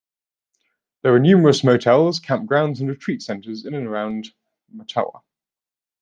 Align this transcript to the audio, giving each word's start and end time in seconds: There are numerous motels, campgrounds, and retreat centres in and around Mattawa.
There 1.03 1.13
are 1.13 1.19
numerous 1.19 1.63
motels, 1.63 2.19
campgrounds, 2.19 2.79
and 2.79 2.89
retreat 2.89 3.21
centres 3.21 3.67
in 3.67 3.75
and 3.75 3.85
around 3.85 4.29
Mattawa. 4.75 5.21